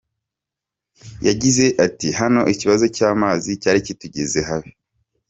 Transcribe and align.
Yagize 1.27 1.65
ati 1.85 2.07
“Hano 2.19 2.41
ikibazo 2.53 2.85
cy’amazi 2.95 3.49
cyari 3.61 3.79
kitugeze 3.85 4.39
habi. 4.47 4.71